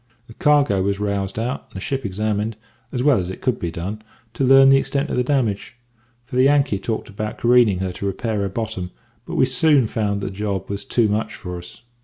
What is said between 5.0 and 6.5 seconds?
of the damage, for the